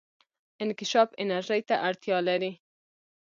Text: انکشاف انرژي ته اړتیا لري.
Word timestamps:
انکشاف 0.63 1.09
انرژي 1.21 1.61
ته 1.69 1.75
اړتیا 1.87 2.17
لري. 2.27 2.51